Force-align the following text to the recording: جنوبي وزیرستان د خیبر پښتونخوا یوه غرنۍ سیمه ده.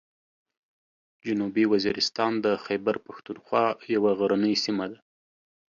جنوبي 1.25 1.65
وزیرستان 1.73 2.31
د 2.45 2.47
خیبر 2.65 2.95
پښتونخوا 3.07 3.65
یوه 3.95 4.11
غرنۍ 4.19 4.55
سیمه 4.63 4.85
ده. 4.91 4.99